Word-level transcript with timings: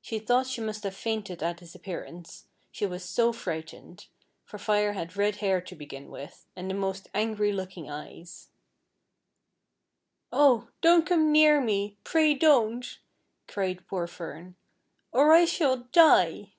She 0.00 0.18
thought 0.18 0.48
she 0.48 0.60
must 0.60 0.82
have 0.82 0.96
fainted 0.96 1.44
at 1.44 1.60
his 1.60 1.76
appearance, 1.76 2.48
she 2.72 2.84
was 2.86 3.04
so 3.04 3.32
frightened, 3.32 4.08
for 4.44 4.58
Fire 4.58 4.94
had 4.94 5.16
red 5.16 5.36
hair 5.36 5.60
to 5.60 5.76
begin 5.76 6.10
with, 6.10 6.48
and 6.56 6.68
the 6.68 6.74
most 6.74 7.08
angry 7.14 7.52
looking 7.52 7.86
e\es." 7.86 8.48
Oh! 10.32 10.70
don't 10.80 11.06
come 11.06 11.30
near 11.30 11.60
nie; 11.62 11.98
pray 12.02 12.34
don't 12.34 12.84
I" 12.84 12.98
cried 13.52 13.86
poor 13.86 14.08
Fern, 14.08 14.56
"or 15.12 15.30
I 15.30 15.44
shall 15.44 15.84
die." 15.92 16.54